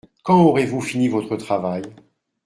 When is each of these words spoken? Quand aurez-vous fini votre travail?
Quand 0.23 0.41
aurez-vous 0.45 0.81
fini 0.81 1.09
votre 1.09 1.35
travail? 1.37 1.83